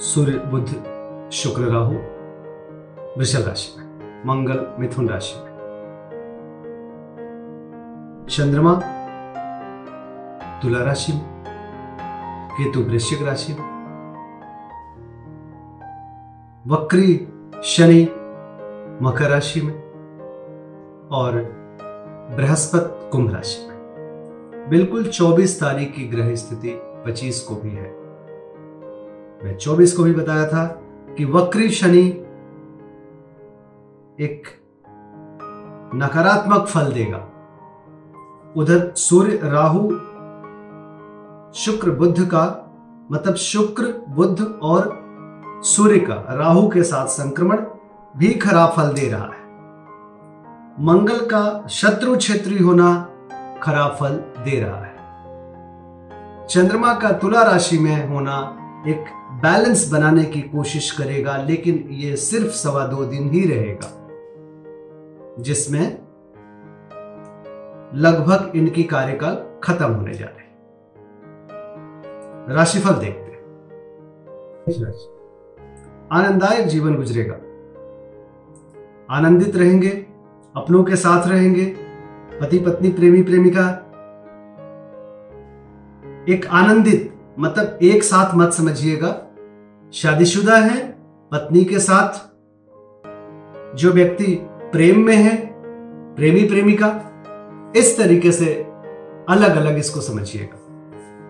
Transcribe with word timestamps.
सूर्य, 0.00 0.38
बुध, 0.38 0.66
शुक्र, 1.30 1.62
राहु, 1.62 1.94
वृषभ 3.18 3.48
राशि 3.48 3.80
में, 3.80 4.22
मंगल, 4.26 4.76
मिथुन 4.78 5.08
राशि 5.08 5.40
में। 5.40 5.48
चंद्रमा, 8.30 8.74
तुला 10.62 10.84
राशि 10.84 11.12
में, 11.12 11.44
केतु 12.52 12.80
वृश्चिक 12.80 13.22
राशि 13.22 13.52
में। 13.52 13.64
वक्री, 16.66 17.28
शनि, 17.64 18.02
मकर 19.02 19.30
राशि 19.30 19.60
में 19.60 19.74
और 21.12 21.32
बृहस्पति, 22.36 23.10
कुंभ 23.10 23.34
राशि 23.34 23.68
में। 23.68 23.78
बिल्कुल 24.68 25.08
24 25.08 25.60
तारीख 25.60 25.94
की 25.94 26.08
ग्रह 26.08 26.34
स्थिति 26.34 26.80
25 27.06 27.40
को 27.40 27.54
भी 27.54 27.70
है। 27.70 27.97
मैं 29.44 29.58
24 29.58 29.92
को 29.92 30.02
भी 30.02 30.12
बताया 30.12 30.46
था 30.46 30.66
कि 31.18 31.24
वक्री 31.24 31.70
शनि 31.70 32.06
एक 34.24 34.48
नकारात्मक 35.94 36.66
फल 36.66 36.92
देगा। 36.92 37.18
उधर 38.56 38.92
सूर्य 38.96 39.40
राहु 39.44 39.88
शुक्र 41.54 41.90
बुद्ध 41.90 42.26
का 42.26 42.44
मतलब 43.12 43.34
शुक्र 43.34 44.04
बुद्ध 44.08 44.60
और 44.62 44.90
सूर्य 45.64 45.98
का 45.98 46.14
राहु 46.14 46.68
के 46.68 46.82
साथ 46.82 47.06
संक्रमण 47.06 47.56
भी 48.16 48.34
खराब 48.34 48.70
फल 48.70 48.92
दे 48.92 49.08
रहा 49.08 49.24
है। 49.24 49.46
मंगल 50.80 51.26
का 51.26 51.66
शत्रु 51.66 52.16
क्षेत्री 52.16 52.58
होना 52.58 53.10
खराब 53.62 53.96
फल 54.00 54.16
दे 54.16 54.60
रहा 54.60 54.80
है। 54.80 54.96
चंद्रमा 56.46 56.94
का 56.94 57.12
तुला 57.12 57.42
राशि 57.42 57.78
में 57.78 58.08
होना 58.08 58.64
एक 58.88 59.04
बैलेंस 59.42 59.92
बनाने 59.92 60.24
की 60.24 60.40
कोशिश 60.40 60.90
करेगा 60.90 61.36
लेकिन 61.36 61.88
यह 61.90 62.16
सिर्फ़ 62.16 62.52
सवा 62.52 62.86
दो 62.86 63.04
दिन 63.04 63.30
ही 63.30 63.40
रहेगा 63.46 63.94
जिसमें 65.40 65.98
लगभग 67.94 68.52
इनकी 68.56 68.82
कार्यकाल 68.82 69.60
खत्म 69.62 69.92
होने 69.94 70.14
जा 70.14 70.26
रहे 70.26 70.46
राशिफल 72.54 72.94
देखते 72.94 73.32
हैं। 73.32 73.38
आनंददायक 76.12 76.66
जीवन 76.66 76.96
गुजरेगा। 76.96 77.34
आनंदित 79.10 79.56
रहेंगे 79.56 79.90
अपनों 80.56 80.84
के 80.84 80.96
साथ 80.96 81.28
रहेंगे 81.28 81.64
पति 82.40 82.58
पत्नी 82.58 82.90
प्रेमी 82.90 83.22
प्रेमिका 83.22 83.68
एक 86.28 86.46
आनंदित 86.46 87.17
मतलब 87.38 87.78
एक 87.82 88.02
साथ 88.02 88.34
मत 88.34 88.52
समझिएगा। 88.52 89.26
शादीशुदा 89.92 90.56
है, 90.56 90.88
पत्नी 91.32 91.64
के 91.64 91.78
साथ। 91.78 92.28
जो 93.76 93.92
व्यक्ति 93.92 94.38
प्रेम 94.44 95.00
में 95.00 95.16
है, 95.16 95.54
प्रेमी 96.14 96.48
प्रेमिका, 96.48 96.88
इस 97.76 97.98
तरीके 97.98 98.32
से 98.32 98.54
अलग 99.28 99.56
अलग 99.56 99.78
इसको 99.78 100.00
समझिएगा। 100.00 100.58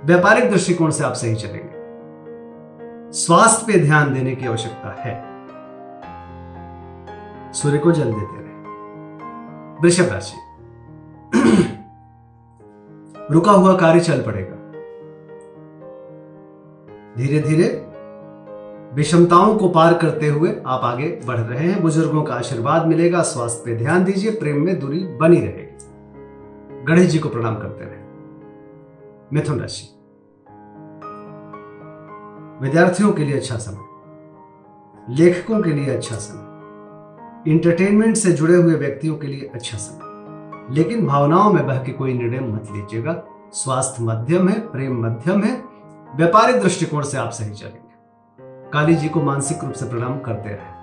व्यापारिक 0.04 0.50
दृष्टिकोण 0.50 0.90
से 0.90 1.04
आप 1.04 1.12
सही 1.12 1.34
चलेंगे। 1.34 1.78
स्वास्थ्य 3.12 3.72
पे 3.72 3.80
ध्यान 3.80 4.14
देने 4.14 4.34
की 4.34 4.46
आवश्यकता 4.46 4.96
है। 4.98 5.28
सूर्य 7.52 7.78
को 7.78 7.92
जल 7.92 8.04
देते 8.04 8.36
रहे। 8.38 8.54
वृषभ 9.82 10.12
राशि। 10.12 10.36
रुका 13.30 13.52
हुआ 13.52 13.76
कार्य 13.76 14.00
चल 14.00 14.22
पड़ेगा। 14.22 14.57
धीरे 17.18 17.40
धीरे 17.40 17.84
विषमताओं 18.94 19.58
को 19.58 19.68
पार 19.68 19.94
करते 19.94 20.28
हुए 20.28 20.62
आप 20.66 20.80
आगे 20.84 21.20
बढ़ 21.26 21.38
रहे 21.38 21.68
हैं। 21.68 21.82
बुज़ुर्गों 21.82 22.22
का 22.22 22.34
आशीर्वाद 22.34 22.86
मिलेगा। 22.86 23.22
स्वास्थ्य 23.22 23.62
पे 23.66 23.76
ध्यान 23.76 24.04
दीजिए। 24.04 24.30
प्रेम 24.30 24.64
में 24.64 24.80
दूरी 24.80 24.98
बनी 24.98 25.36
रहेगी। 25.36 25.78
गणेश 26.84 27.06
जी 27.06 27.18
को 27.18 27.28
प्रणाम 27.28 27.54
करते 27.54 27.84
रहे। 27.84 28.04
मिथुन 29.32 29.60
राशि। 29.60 29.86
विद्यार्थियों 32.62 33.12
के 33.12 33.24
लिए 33.24 33.36
अच्छा 33.36 33.56
समय। 33.56 33.78
लेखकों 35.16 35.60
के 35.60 35.70
लिए 35.70 35.94
अच्छा 35.94 36.16
समय। 36.16 37.50
इंटरटेनमेंट 37.52 38.16
से 38.16 38.32
जुड़े 38.32 38.54
हुए 38.54 38.74
व्यक्तियों 38.74 39.16
के 39.16 39.26
लिए 39.26 39.50
अच्छा 39.54 39.78
समय। 39.78 40.08
लेकिन 40.74 41.06
भावनाओं 41.06 41.52
में 41.52 41.66
बह 41.66 41.78
के 41.78 41.92
कोई 41.92 42.12
निर्णय 42.12 42.40
मत 42.40 42.68
लीजिएगा। 42.72 43.22
स्वास्थ्य 43.52 44.04
मध्यम 44.04 44.48
है, 44.48 44.60
प्रेम 44.60 45.06
मध्यम 45.06 45.42
है 45.42 45.67
व्यापारिक 46.16 46.60
दृष्टिकोण 46.62 47.02
से 47.02 47.16
आप 47.18 47.30
सही 47.30 47.50
चलेंगे। 47.50 48.70
काली 48.70 48.94
जी 48.94 49.08
को 49.08 49.20
मानसिक 49.22 49.64
रूप 49.64 49.72
से 49.72 49.88
प्रणाम 49.88 50.18
करते 50.18 50.48
रहे। 50.48 50.76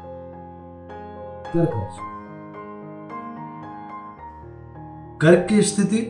कर्क 5.22 5.48
की 5.50 5.62
स्थिति 5.62 6.02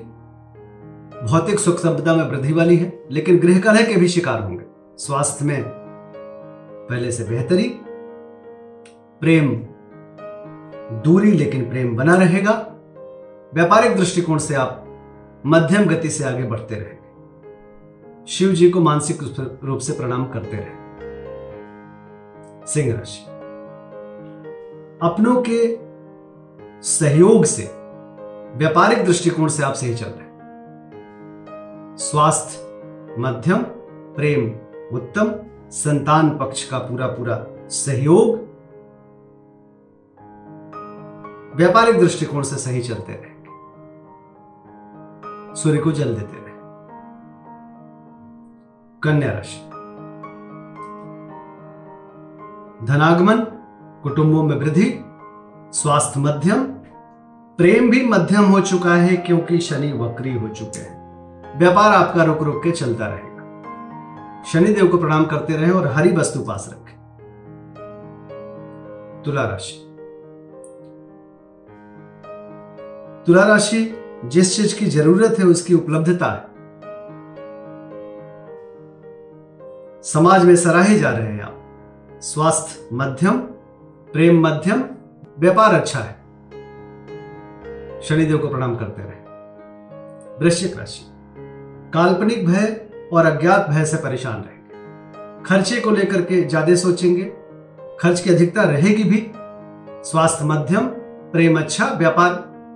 भौतिक 1.31 1.59
सुख 1.59 1.77
संपदा 1.77 2.15
में 2.15 2.23
वृद्धि 2.23 2.53
वाली 2.53 2.77
है 2.77 2.91
लेकिन 3.11 3.39
गृह 3.39 3.59
कलह 3.59 3.85
के 3.85 3.95
भी 3.95 4.07
शिकार 4.07 4.41
होंगे। 4.41 4.65
स्वास्थ्य 4.97 5.45
में 5.45 5.63
पहले 6.89 7.11
से 7.11 7.23
बेहतरी 7.23 7.69
प्रेम 9.21 9.55
दूरी 11.01 11.31
लेकिन 11.31 11.69
प्रेम 11.69 11.95
बना 11.95 12.15
रहेगा। 12.15 12.51
व्यापारिक 13.53 13.95
दृष्टिकोण 13.97 14.37
से 14.37 14.55
आप 14.55 14.83
मध्यम 15.45 15.85
गति 15.85 16.09
से 16.09 16.23
आगे 16.23 16.43
बढ़ते 16.43 16.75
रहेंगे। 16.75 17.04
शिव 18.27 18.51
जी 18.51 18.69
को 18.69 18.79
मानसिक 18.79 19.17
रूप 19.63 19.79
से 19.79 19.93
प्रणाम 19.93 20.25
करते 20.25 20.57
रहे। 20.57 20.85
सिंह 22.67 22.97
राशि। 22.97 23.25
अपनों 25.01 25.43
के 25.49 25.79
सहयोग 26.81 27.45
से, 27.45 27.63
व्यापारिक 28.57 29.05
दृष्टिकोण 29.05 29.47
से 29.47 29.63
आप 29.63 29.73
सही 29.73 29.95
चल 29.95 30.05
रहे 30.05 30.25
स्वास्थ्य, 31.97 32.57
मध्यम, 33.19 33.63
प्रेम, 34.15 34.49
उत्तम, 34.95 35.31
संतान 35.69 36.37
पक्ष 36.37 36.69
का 36.69 36.79
पूरा 36.79 37.07
पूरा 37.07 37.47
सहयोग। 37.67 38.35
व्यापारिक 41.55 41.99
दृष्टिकोण 41.99 42.41
से 42.41 42.55
सही 42.55 42.81
चलते 42.81 43.13
रहे। 43.13 43.35
सूर्य 45.55 45.79
को 45.79 45.91
जल 45.91 46.15
देते 46.15 46.37
रहे। 46.37 46.44
कन्या 49.05 49.31
राशि। 49.31 49.69
धनागमन, 52.85 53.37
कुटुंबों 54.03 54.43
में 54.43 54.55
वृद्धि, 54.55 55.05
स्वास्थ्य 55.73 56.19
मध्यम, 56.19 56.63
प्रेम 57.57 57.89
भी 57.89 58.05
मध्यम 58.05 58.43
हो 58.43 58.61
चुका 58.61 58.95
है 58.95 59.17
क्योंकि 59.17 59.59
शनि 59.59 59.91
वक्री 59.91 60.33
हो 60.33 60.47
चुके 60.47 60.79
हैं। 60.79 60.95
व्यापार 61.59 61.93
आपका 61.93 62.23
रुक 62.23 62.43
रुक 62.43 62.63
के 62.63 62.71
चलता 62.71 63.07
रहेगा। 63.07 63.35
शनिदेव 64.43 64.87
को 64.87 64.97
प्रणाम 64.97 65.25
करते 65.25 65.57
रहे 65.57 65.71
और 65.71 65.87
हरी 65.87 66.11
वस्तु 66.11 66.39
पास 66.39 66.69
रखें। 66.73 66.95
तुला 69.25 69.41
राशि। 69.41 69.81
तुला 73.27 73.43
राशि 73.43 73.97
जिस 74.25 74.55
चीज़ 74.55 74.79
की 74.79 74.85
ज़रूरत 74.85 75.35
है 75.39 75.45
उसकी 75.45 75.73
उपलब्धता 75.73 76.25
है। 76.25 76.54
समाज 80.05 80.43
में 80.45 80.55
सराहे 80.55 80.99
जा 80.99 81.11
रहे 81.11 81.27
हैं 81.27 81.43
आप। 81.43 82.19
स्वास्थ्य 82.21 82.95
मध्यम, 82.95 83.37
प्रेम 84.13 84.47
मध्यम, 84.47 84.83
व्यापार 85.39 85.73
अच्छा 85.73 85.99
है। 85.99 86.13
शनिदेव 88.01 88.37
को 88.37 88.49
प्रणाम 88.49 88.75
करते 88.75 89.01
रहे। 89.01 90.39
वृश्चिक 90.39 90.77
राशि। 90.77 91.05
काल्पनिक 91.93 92.45
भय 92.47 92.81
और 93.13 93.25
अज्ञात 93.25 93.69
भय 93.69 93.85
से 93.85 93.97
परेशान 93.97 94.33
रहेंगे। 94.33 95.43
खर्चे 95.43 95.81
को 95.81 95.91
लेकर 95.91 96.21
के 96.21 96.41
ज़्यादा 96.43 96.75
सोचेंगे। 96.75 97.23
खर्च 97.99 98.21
की 98.21 98.29
अधिकता 98.29 98.63
रहेगी 98.63 99.03
भी। 99.03 99.31
स्वास्थ्य 100.03 100.45
मध्यम, 100.45 100.87
प्रेम 101.31 101.59
अच्छा 101.59 101.85
व्यापार 101.85 102.31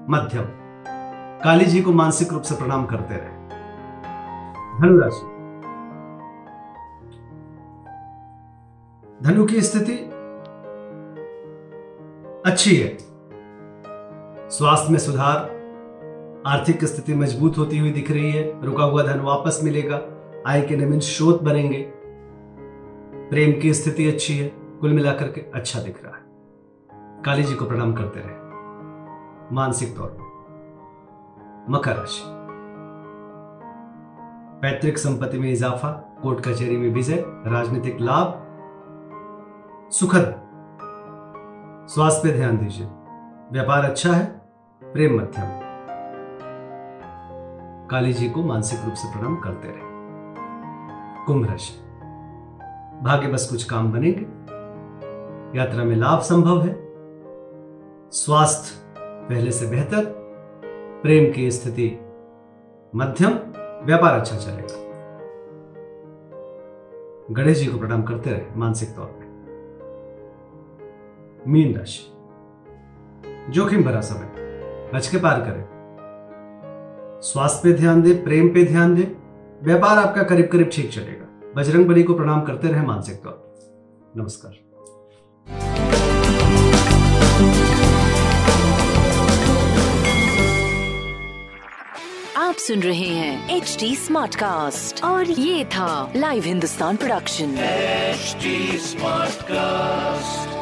मध्यम। 0.09 0.45
काली 1.43 1.65
जी 1.65 1.81
को 1.81 1.91
मानसिक 1.91 2.33
रूप 2.33 2.41
से 2.41 2.55
प्रणाम 2.55 2.85
करते 2.85 3.15
रहे। 3.15 3.37
धनुराशि 4.79 5.38
धनु 9.23 9.45
की 9.45 9.61
स्थिति 9.61 9.93
अच्छी 12.45 12.75
है। 12.75 12.97
स्वास्थ्य 14.49 14.91
में 14.91 14.99
सुधार, 14.99 15.39
आर्थिक 16.47 16.85
स्थिति 16.85 17.13
मज़बूत 17.13 17.57
होती 17.57 17.77
हुई 17.77 17.91
दिख 17.91 18.11
रही 18.11 18.31
है। 18.31 18.65
रुका 18.65 18.83
हुआ 18.83 19.03
धन 19.03 19.19
वापस 19.19 19.59
मिलेगा। 19.63 20.01
आय 20.47 20.61
के 20.61 20.75
नवीन 20.75 20.99
स्रोत 20.99 21.43
बनेंगे। 21.43 21.91
प्रेम 23.29 23.61
की 23.61 23.73
स्थिति 23.73 24.07
अच्छी 24.07 24.37
है। 24.37 24.47
कुल 24.81 24.93
मिलाकर 24.93 25.27
के 25.27 25.41
अच्छा 25.41 25.79
दिख 25.79 26.03
रहा 26.05 26.15
है। 26.15 26.23
काली 27.23 27.43
जी 27.43 27.55
को 27.55 27.65
प्रणाम 27.65 27.93
करते 27.93 28.19
रहे। 28.23 28.35
मानसिक 29.55 29.95
तौर 29.95 30.07
पर। 30.07 30.29
मकर 31.69 31.95
राशि। 31.95 32.23
पैतृक 34.61 34.97
संपत्ति 34.97 35.39
में 35.39 35.51
इजाफा, 35.51 36.19
कोर्ट 36.23 36.39
कचहरी 36.39 36.77
में 36.77 36.89
विजय, 36.89 37.23
राजनीतिक 37.27 37.97
लाभ 38.01 38.45
सुखद। 39.91 40.35
स्वास्थ्य 41.89 42.29
पे 42.29 42.37
ध्यान 42.37 42.57
दीजिए। 42.57 42.85
व्यापार 43.51 43.85
अच्छा 43.85 44.11
है, 44.11 44.25
प्रेम 44.83 45.17
मध्यम 45.17 45.47
काली 47.87 48.13
जी 48.13 48.29
को 48.29 48.43
मानसिक 48.43 48.79
रूप 48.85 48.93
से 48.93 49.13
प्रणाम 49.13 49.35
करते 49.35 49.67
रहे। 49.67 49.81
कुंभ 51.25 51.49
राशि। 51.49 51.73
भाग्य 53.03 53.27
बस 53.27 53.49
कुछ 53.49 53.63
काम 53.63 53.91
बनेंगे। 53.91 54.21
यात्रा 55.59 55.83
में 55.83 55.95
लाभ 55.95 56.19
संभव 56.19 56.61
है। 56.63 56.91
स्वास्थ्य 58.11 58.83
पहले 59.29 59.51
से 59.51 59.67
बेहतर, 59.67 60.05
प्रेम 61.03 61.33
की 61.33 61.51
स्थिति 61.51 61.99
मध्यम, 62.95 63.31
व्यापार 63.85 64.19
अच्छा 64.19 64.37
चलेगा। 64.37 64.89
गणेश 67.31 67.57
जी 67.57 67.65
को 67.65 67.77
प्रणाम 67.77 68.03
करते 68.03 68.29
रहे, 68.29 68.55
मानसिक 68.55 68.95
तौर 68.95 69.05
पर 69.05 69.28
मीन 71.49 71.77
राशि। 71.77 73.51
जोखिम 73.51 73.83
भरा 73.83 74.01
समय। 74.01 74.27
बच 74.93 75.07
के 75.07 75.17
पार 75.17 75.39
करें। 75.41 75.65
स्वास्थ्य 77.21 77.61
पे 77.63 77.73
ध्यान 77.73 78.01
दे 78.01 78.13
प्रेम 78.13 78.49
पे 78.49 78.65
ध्यान 78.65 78.95
दे। 78.95 79.01
व्यापार 79.63 79.97
आपका 79.97 80.23
करीब 80.23 80.49
करीब 80.51 80.69
ठीक 80.73 80.91
चलेगा। 80.91 81.53
बजरंग 81.55 81.85
बली 81.85 82.03
को 82.03 82.13
प्रणाम 82.13 82.41
करते 82.41 82.67
रहे 82.67 82.81
मानसिक 82.81 83.15
तौर 83.23 83.31
पर। 83.31 84.21
नमस्कार। 84.21 84.69
आप 92.37 92.55
सुन 92.55 92.79
रहे 92.79 93.07
हैं 93.07 93.57
एच 93.57 93.77
डी 93.79 93.95
स्मार्ट 93.95 94.35
कास्ट 94.35 95.03
और 95.03 95.25
ये 95.25 95.65
था 95.65 96.13
live 96.15 96.43
Hindustan 96.43 96.95
production 96.95 97.57
H 97.57 98.37
smart 98.81 99.31
Smartcast. 99.31 100.58